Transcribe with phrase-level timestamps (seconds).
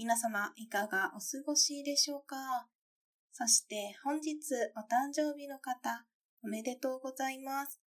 [0.00, 2.36] 皆様、いかがお過ごしでしょうか？
[3.32, 4.36] そして本日
[4.76, 6.06] お誕生日の方、
[6.40, 7.80] おめでとうございます。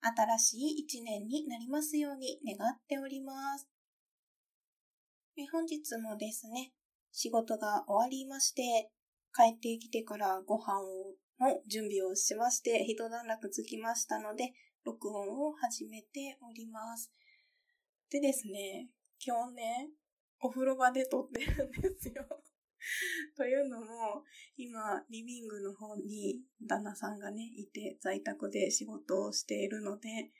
[0.00, 3.68] 新しい一年になりますように願っております。
[5.50, 6.70] 本日もですね、
[7.10, 8.92] 仕事が終わりまして、
[9.34, 14.52] 帰ってきてからご飯をの準備をしまして、一段落つきましたので、
[14.84, 17.10] 録音を始めております。
[18.08, 18.86] でですね、
[19.18, 19.88] 今日ね、
[20.40, 22.24] お風呂場で撮ってるんですよ。
[23.36, 24.24] というのも、
[24.56, 30.30] 今、リビングの方に旦那さんがね、いて在宅で仕事をしているので、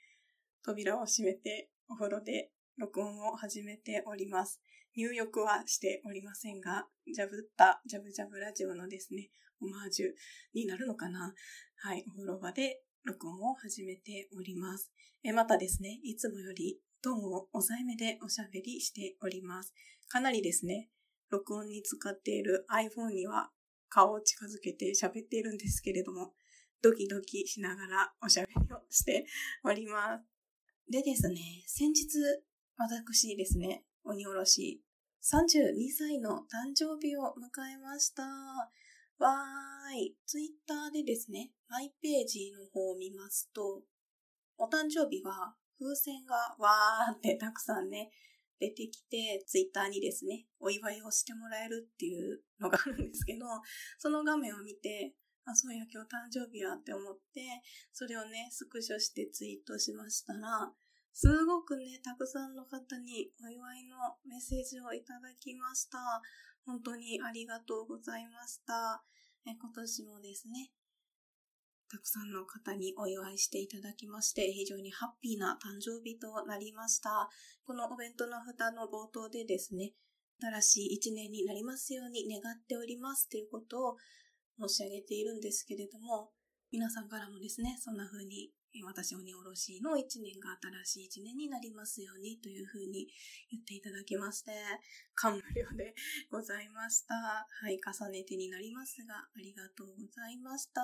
[0.63, 4.61] 扉を閉めてお風呂で録音を始めております。
[4.95, 10.07] 入浴はしておりませんが、ジャブった、ジャブジャブラジオのですね、オマージュ
[10.53, 11.33] になるのかな
[11.75, 14.91] はい、お風呂場で録音を始めております。
[15.23, 19.73] えまたですね、いつもよりトーンを抑えめでおしゃべりしております。
[20.07, 20.89] かなりですね、
[21.29, 23.51] 録音に使っている iPhone には
[23.89, 26.33] 顔を近づけて喋っているんですけれども、
[26.81, 29.25] ドキドキしながらおしゃべりをして
[29.63, 30.23] おります。
[30.91, 32.07] でですね、先日、
[32.77, 34.81] 私ですね、鬼おろし、
[35.21, 38.23] 32歳の誕生日を迎えました。
[38.23, 40.15] わーい。
[40.25, 43.83] ツイッターでですね、マイページの方を見ますと、
[44.57, 48.11] お誕生日は風船がわーってたくさんね、
[48.59, 53.45] 出てきて、ツイッターにですね、お祝いをしてもらえるっていうのがあるんですけど、
[53.97, 57.41] その画面を見て、あ、そうや、今日誕生日やって思って、
[57.93, 60.71] それをね、スクショしてツイートしましたら、
[61.13, 63.97] すごくね、たくさんの方にお祝いの
[64.27, 65.97] メッセージをいただきました。
[66.65, 69.03] 本当にありがとうございました。
[69.45, 70.71] え今年もですね、
[71.89, 77.29] たくさんの方にお祝いしていただきまして、非常にハッピーな誕生日となりました。
[77.65, 79.93] このお弁当の蓋の冒頭でですね、
[80.41, 83.97] 新しい一年になりますように願っておりますということを
[84.67, 86.31] 申し上げているんですけれども、
[86.71, 88.51] 皆さんからもですね、そんな風に
[88.85, 90.55] 私鬼おろしの一年が
[90.85, 93.07] 新しい一年になりますようにというふうに
[93.49, 94.51] 言っていただきまして、
[95.15, 95.95] 感無量で
[96.29, 97.15] ございました。
[97.15, 100.81] はい、重ねてになりますが、ありがとうございました。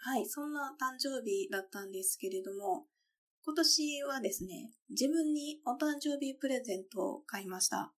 [0.00, 2.86] はい、そんな誕生日だったんですけれども、
[3.44, 7.92] 今年はですね、自分にお誕生日プレゼントを買いました。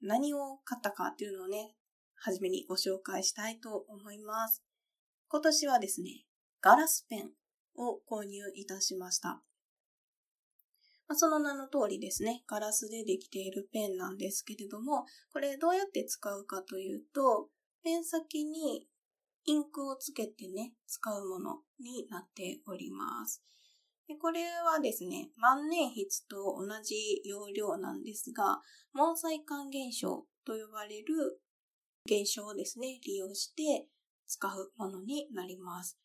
[0.00, 1.74] 何を買ったかっていうのをね、
[2.14, 4.62] はじめにご紹介したいと思います。
[5.28, 6.24] 今年はですね、
[6.62, 7.30] ガラスペン
[7.76, 9.42] を購入いたしました。
[11.08, 17.50] まあ、その名の通りですね、ガラスでできているペンなんですけれども、これどうやって使うかというと、
[17.84, 18.88] ペン先に
[19.46, 23.42] インクをつけてね、使うものになっております。
[24.08, 28.60] でこれはですね、万年筆と同じ容量なんですが、
[28.92, 31.40] 毛細管現象と呼ばれる
[32.04, 33.88] 現象をですね、利用して
[34.26, 35.98] 使うものになります。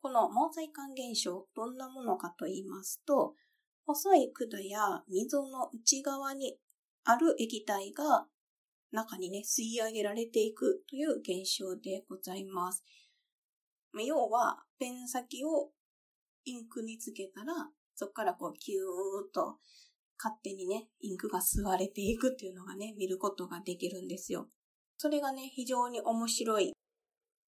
[0.00, 3.34] この毛細管現象、どんなものかと言いますと、
[3.86, 6.58] 細い管や溝の内側に
[7.04, 8.26] ある液体が
[8.94, 12.82] 中にね、吸い上げられていくという現象でございます。
[13.94, 15.70] 要は、ペン先を
[16.44, 17.54] インクにつけたら、
[17.94, 18.78] そこからこうキュー
[19.30, 19.58] ッと
[20.18, 24.48] 勝手にね、インクが吸われていくっていうのがね、見ることができるんですよ。
[24.96, 26.72] それがね、非常に面白い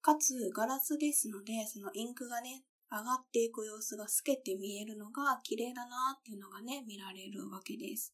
[0.01, 8.13] かつガラスですので、そのインクがね、上がっていく様子が透けて見えるのが綺麗だなっていうのがね、見られるわけです。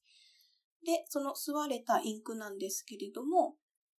[0.84, 3.56] で、その吸われたインクなんですけれども、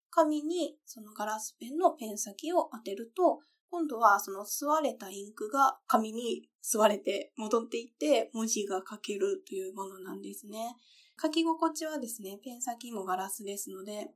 [0.09, 3.39] 紙にそのガラスペンのペン先を当てると、
[3.69, 10.75] 今度はその吸われたインクが紙に吸われて戻っていって文字が書けるというものなんですね。
[11.21, 14.11] 書き心地はですね、ペン先もガラスですので、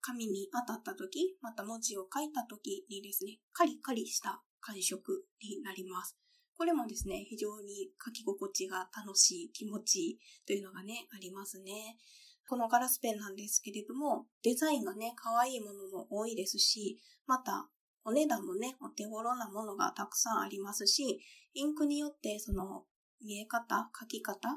[0.00, 6.16] 紙に当たった時、また文字を書いた時にですね、カリカリした感触になります。
[6.60, 11.96] これもですね、非常に書き心地が楽しい、気持ちいいというのがね、ありますね。
[12.46, 17.70] このガラスペンなんですけれども、デザインがね、可愛いものも多いですし、また、
[18.04, 21.22] お値段もね、お手頃なものがたくさんありますし、
[21.54, 22.84] インクによってその
[23.24, 24.50] 見え方、書き方、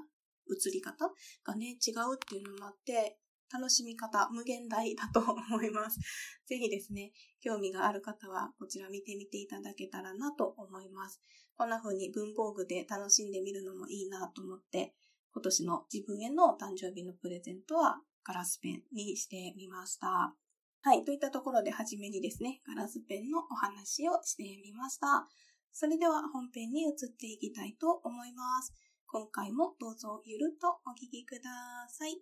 [0.48, 1.10] 写り方
[1.46, 3.18] がね、違うっていうのもあって、
[3.54, 6.00] 楽しみ方無限大だと思います。
[6.48, 11.22] ぜひですね、興味がある方はこちら見てみていただけたらなと思います。
[11.58, 14.94] こんな風に文房具で楽しんでみるのもいいなと思って、
[15.34, 20.36] 今年の自分への誕生日のプレゼントはガラスペンにしてみました。
[20.86, 21.06] はい。
[21.06, 25.28] といったところで、はじめにですね、ガラスペンのお話をしてみました。
[25.72, 28.74] それでは本編に移っていきたいと思います。
[29.08, 32.22] 今回もどうぞゆるっとお聴きください。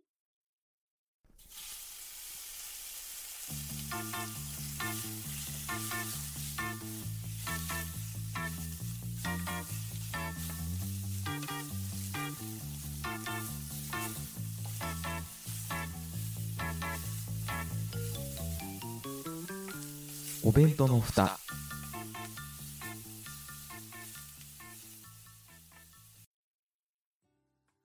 [20.44, 21.38] お弁当の蓋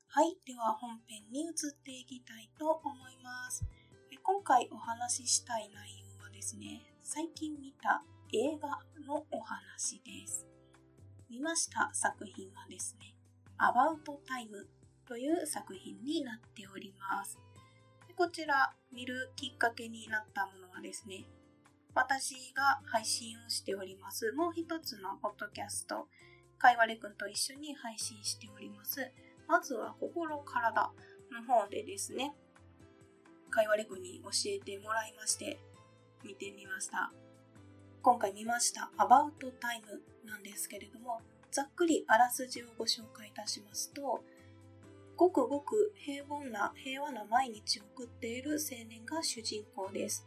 [0.09, 0.35] はい。
[0.47, 1.53] では本編に移っ
[1.85, 3.63] ていきたいと思います。
[4.23, 8.03] 今回お話ししたい内容はですね、最近見た
[8.33, 10.56] 映画のお話です。
[11.29, 13.15] 見ました作品はですね、
[13.59, 14.67] About Time
[15.09, 17.39] という作品になっております。
[18.17, 21.25] こちら見るきっかけになったものはですね、
[21.95, 26.07] 私が配信をしております、もう一つのポッドキャスト、
[26.59, 29.11] かいわれくんと一緒に配信しております。
[29.49, 30.93] まずは心体
[31.33, 32.35] の方でですね、
[33.51, 35.59] かいわれくんに教えてもらいまして、
[36.25, 37.13] 見てみました。
[38.07, 41.21] 今回見ました About Time なんですけれども、
[41.51, 44.23] ざっくりあらすじをご紹介いたしますと、
[45.17, 50.25] ごくごく平凡な平和な毎日を送っている青年が主人公です。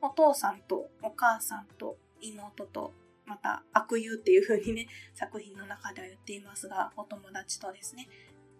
[0.00, 2.94] お父さんとお母さんと妹と
[3.26, 8.08] また悪友っていう風にね作品の中では言っていますがお友達とですね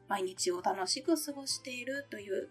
[0.09, 2.51] 毎日を楽しく過ごしているという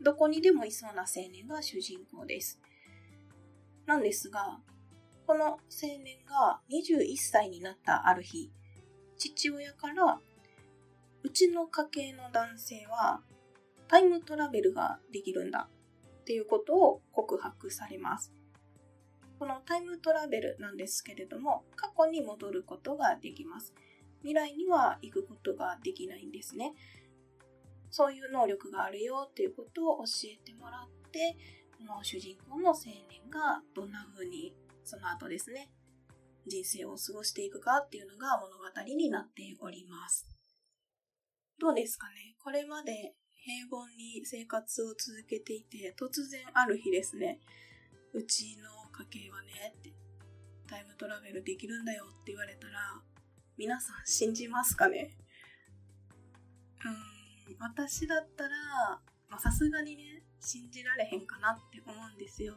[0.00, 2.58] どこにでもいそうな青年が主人公です
[3.86, 4.58] なんですが
[5.26, 5.58] この青
[6.02, 8.50] 年が21歳になったある日
[9.18, 10.18] 父親から
[11.24, 13.20] うちの家系の男性は
[13.88, 15.68] タイムトラベルができるんだ
[16.22, 18.32] っていうことを告白されます。
[19.38, 23.74] このタイムトラベルなんですけれども、過去に戻ることができます。
[24.20, 26.74] 未来には行くことができないんですね。
[27.90, 31.36] そういう能力があるよっていうことを教えてもらって、
[31.82, 32.76] この主人公の青
[33.10, 35.68] 年がどんな風にその後ですね、
[36.46, 40.28] 人生を過ごしていくかっていうのが物語になっております。
[41.58, 42.36] どうですかね？
[42.42, 43.14] これまで
[43.44, 47.40] 平凡に生活を続けていて、突然ある日ですね、
[48.12, 49.92] うちの家系はね、って、
[50.68, 53.02] タイムトラベルできるんだよって言われたら、
[53.58, 55.16] 皆さん信じますかね？
[57.48, 59.00] うん、私だったら、
[59.38, 62.56] さすがにね、信じられへんかなって思うんですよ。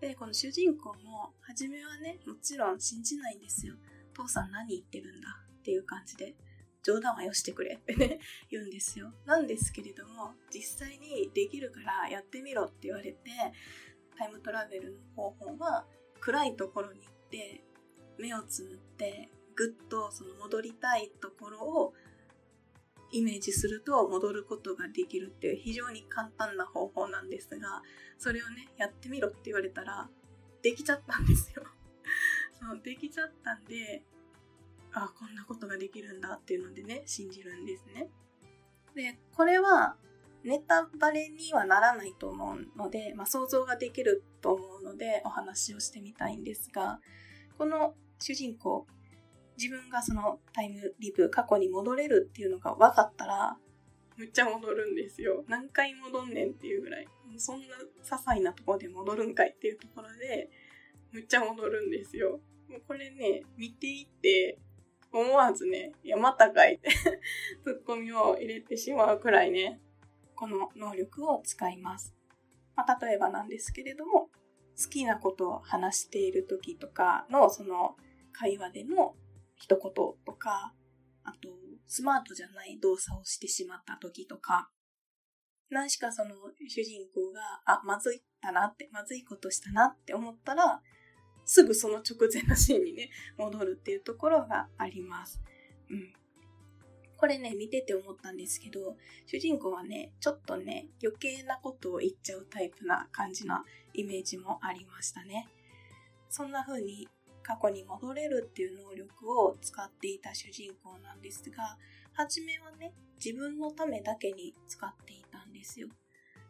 [0.00, 3.74] で、この主人公も、初めはね、もちろん信じないんですよ。
[4.14, 5.28] 父さん何言ってるんだ？
[5.60, 6.34] っていう感じで。
[6.84, 8.20] 冗談はよしてくれってね、
[8.50, 9.12] 言うんですよ。
[9.26, 13.18] なんですけれども、実際にできるからやってみろって言われて、
[14.16, 15.86] タイムトラベルの方法は、
[16.20, 17.62] 暗いところに行って、
[18.18, 21.94] 目をつむって、ぐっとその戻りたいところを
[23.10, 27.82] イメージすると戻ることができるっていう非常に簡単な方法なんですが、
[28.18, 30.08] それをね、やってみろって言われたら、
[30.62, 31.62] できちゃったんですよ。
[32.60, 34.02] そう、できちゃったんで、
[34.92, 38.08] あこんなことができるんだっていうのでね信じるんですね
[38.94, 39.96] でこれは
[40.44, 47.00] ネタバレにはならないと思うので、まあ、想像ができると思うのでお話をしてみたいんですが
[47.58, 48.86] この主人公
[49.58, 53.56] 自分がそのタイムリプ過去に戻れるっていうのが分かったら
[54.16, 60.48] むっちゃ戻るんですよ何回戻んねんっていうぐらいそんな些細なところで戻るんかいっていうところで
[61.12, 64.58] むっちゃ戻るんですよもうこれね見ていって
[65.12, 66.90] 思わずね、いや、またかいって
[67.64, 69.80] ツッコミを入れてしまうくらいね、
[70.34, 72.14] この能力を使います。
[72.76, 74.30] まあ、例えばなんですけれども、
[74.80, 77.96] 好きなことを話している時とかのその
[78.32, 79.16] 会話での
[79.58, 80.74] 一言とか、
[81.24, 81.48] あと、
[81.86, 84.70] スマートじゃない動作をしてしまった時とか、
[85.70, 86.34] 何しかその
[86.66, 90.80] 主人公が、あ、まずいったなって、まずいことしたなって思ったら、
[91.44, 95.40] すぐその直前のシーンにね、戻るっていうところがあります。
[95.90, 96.12] うん。
[97.16, 98.96] これね、見てて思ったんですけど、
[99.26, 105.48] 主人公はね、ちょっとね、余計なことを言っちゃうタイプな感じなイメージもありましたね。
[106.28, 107.08] そんな風に
[107.48, 111.78] 過去に戻れるっていう能力を使っていた主人公なんですが、
[112.12, 112.92] 初めはね、
[113.24, 115.88] 自分のためだけに使っていたんですよ。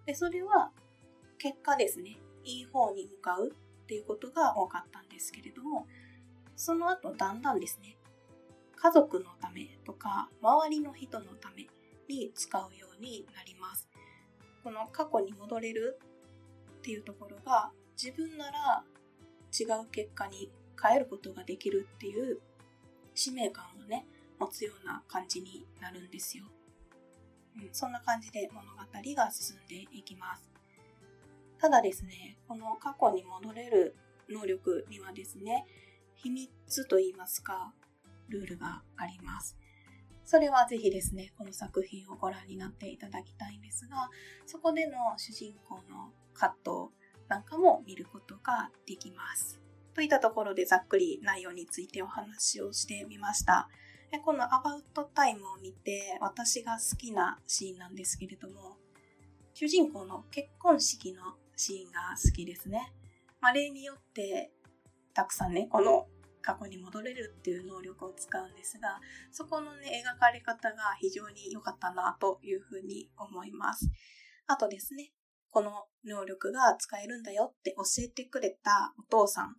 [0.06, 0.72] で、それは
[1.38, 5.86] 結果ですね、いい方に向かうっていうことが多かったんですけれども、
[6.56, 7.96] その後だんだんですね、
[8.74, 11.68] 家族のためとか周りの人のため
[12.08, 13.88] に使うようになります。
[14.64, 16.00] この過去に戻れる
[16.78, 18.82] っていうところが自分なら
[19.56, 22.40] 違う結果に変えることができるっていう
[23.14, 24.06] 使命感をね、
[24.38, 26.44] 持つような感じになるんですよ。
[27.56, 28.78] うん、そんな感じで物語
[29.16, 30.48] が進んでいきます。
[31.58, 33.96] ただですね、この過去に戻れる
[34.28, 35.66] 能力にはですね、
[36.14, 36.48] 秘密
[36.86, 37.74] と言いますか、
[38.28, 39.56] ルールがあります。
[40.24, 44.10] それはぜひですね、この作品をご覧になっていただきたいんですが、
[44.46, 49.67] そこでの主人公の葛藤なんかも見ることができます。
[49.98, 53.68] といったところでざっくり内容についてお話をしてみました。
[54.24, 58.76] このアバウトタイムを見て私が好きなシーンなんですけれども、
[59.54, 62.92] 主人公の結婚式のシーンが好きですね。
[63.40, 64.52] まあ、例によって
[65.14, 66.06] たくさんね、この
[66.42, 69.00] 過去に戻れるっていう能力を使うんですが、
[69.32, 73.90] そこのね、描かれ方が非常に良かったなというふうに思います。
[74.46, 75.10] あとですね、
[75.50, 79.56] この能力が使えるんだよって教えてくれたお父さん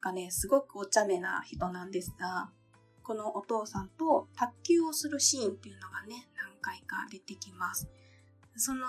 [0.00, 2.50] がね、すごくお茶目な人なんですが、
[3.02, 7.88] このお父さんと卓球をするシーンっていうのがね、何回か出てきます。
[8.56, 8.86] その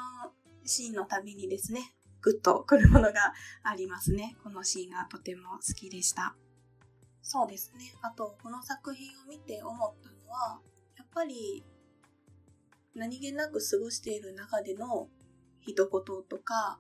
[0.65, 4.35] シーンのたびにですね、グッとくるものがありますね。
[4.43, 6.35] このシーンがとても好きでした。
[7.23, 7.93] そうですね。
[8.01, 10.59] あと、この作品を見て思ったのは、
[10.97, 11.63] やっぱり、
[12.93, 15.07] 何気なく過ごしている中での
[15.61, 16.79] 一言とか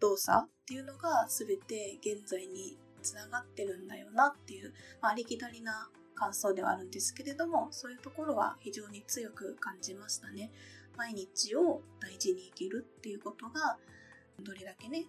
[0.00, 10.50] 動作っていうのが全て現在につながってるんだよなっていう、まあ、ありきたりな感想ではあるんですけれどもそういうところは非常に強く感じましたね。
[10.96, 13.78] 毎日を大事に生きるっていうことが
[14.40, 15.06] どれだけね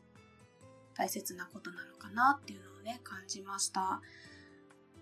[0.96, 4.02] 大切なことなのかなっていうのをね感じました。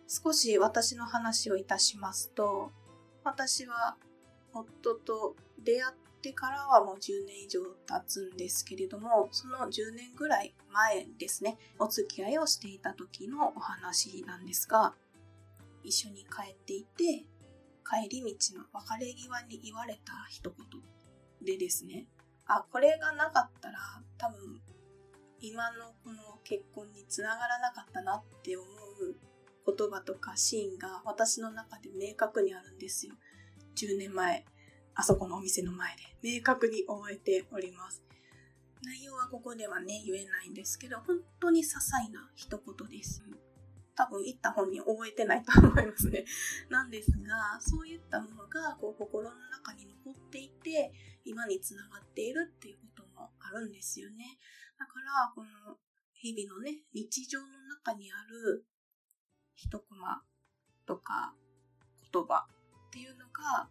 [0.08, 2.72] 少し私の話をいたしますと
[3.24, 3.96] 私は
[4.53, 14.93] 夫と出会ってからはもう10年以上経つんですけれども、その10年ぐらい前ですね、お付き合いをしていた時のお話なんですが、
[15.84, 17.25] 一緒に帰っていて、
[17.84, 20.65] 帰り道の別れ際に言われた一言
[21.43, 22.08] でですね、
[22.46, 23.79] あ、これがなかったら
[24.17, 24.62] 多分
[25.39, 29.15] 今のこの結婚につながらなかったなって思う
[29.65, 33.15] 言葉とかシーンが私の中で明確にあるんですよ。
[33.75, 34.46] 10年前
[34.96, 38.04] あそこのお店の前で明確に覚えております。
[38.84, 43.24] 内容はここではね、言えないんですけど、本当に些細な一言です。
[43.96, 46.25] 多分言った本人覚えてないと思いますね。
[46.70, 50.92] なんですが、そういったものがこう心の中に残っていて、
[51.24, 54.40] 今につながっているっていうこともあるんですよね。
[54.80, 55.78] だから、この
[56.13, 58.66] 日々のね、日常の中にある
[59.56, 60.24] 一コマ
[60.88, 61.36] とか
[62.12, 62.48] 言葉
[62.92, 63.70] っていうのが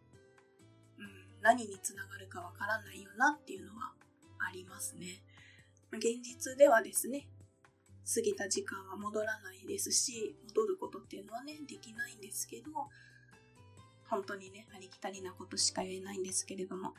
[0.99, 3.93] うん何につながるかわからないよなっていうのは
[4.39, 5.23] ありますね。
[5.93, 7.29] 現実ではですね、
[8.13, 12.71] 過ぎた時間は戻らないですし、戻ることっていうのはね、できないんですけど、
[14.09, 16.95] 本当にね、ありきたりなことしか言えないんですけれども、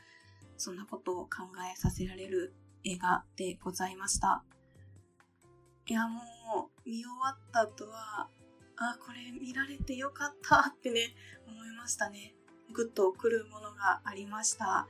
[0.58, 4.44] そんなことを考えさせられる映画でございました。
[5.88, 6.22] いや、も
[6.86, 8.30] う、見終わった後は、
[8.82, 11.14] あ、これ見られてよかったってね、
[11.48, 12.34] 思いましたね。
[12.74, 14.88] グッとくるものがありました。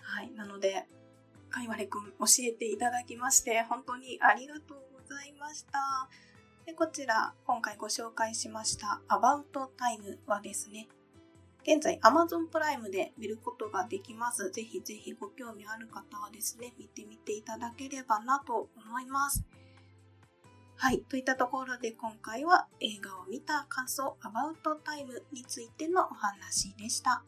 [0.00, 0.32] はい。
[0.32, 0.86] なので、
[1.50, 6.08] かいわれくん教えていただきまして、本当にありがとうございました。
[6.66, 10.88] で、こちら、今回ご紹介しました About Time はですね、
[11.62, 14.50] 現在 Amazon プライムで見ることができます。
[14.50, 19.44] ぜひぜひご興味ある方はですね、見てみていただければなと思います。
[20.80, 21.00] はい。
[21.00, 24.54] といったところで今回は映画を見た感想 About
[24.84, 27.24] Time についてのお話でした。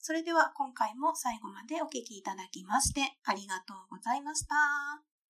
[0.00, 5.17] それでは今回も最後までお聴きいただきましてありがとうございました。